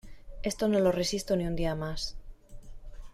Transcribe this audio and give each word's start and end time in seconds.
Esto 0.41 0.67
no 0.67 0.79
lo 0.79 0.91
resisto 0.91 1.35
ni 1.35 1.45
un 1.45 1.55
día 1.55 1.75
más. 1.75 2.15